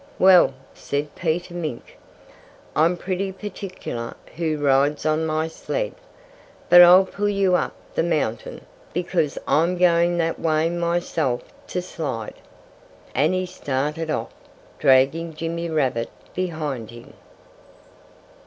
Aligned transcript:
"Well," 0.17 0.55
said 0.73 1.13
Peter 1.13 1.53
Mink, 1.53 1.95
"I'm 2.75 2.97
pretty 2.97 3.31
particular 3.31 4.15
who 4.35 4.57
rides 4.57 5.05
on 5.05 5.27
my 5.27 5.47
sled. 5.47 5.93
But 6.69 6.81
I'll 6.81 7.05
pull 7.05 7.29
you 7.29 7.53
up 7.55 7.75
the 7.93 8.01
mountain, 8.01 8.61
because 8.93 9.37
I'm 9.47 9.77
going 9.77 10.17
that 10.17 10.39
way 10.39 10.71
myself, 10.71 11.43
to 11.67 11.83
slide." 11.83 12.33
And 13.13 13.35
he 13.35 13.45
started 13.45 14.09
off, 14.09 14.33
dragging 14.79 15.35
Jimmy 15.35 15.69
Rabbit 15.69 16.09
behind 16.33 16.89
him. 16.89 17.13